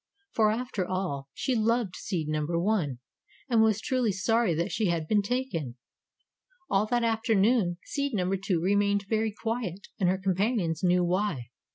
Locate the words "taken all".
5.21-6.87